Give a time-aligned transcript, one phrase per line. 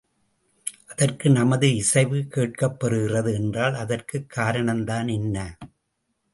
[0.87, 5.57] அதற்கு நமது இசைவு கேட்கப் பெறுகிறது என்றால் அதற்குக் காரணம்தான் என்ன?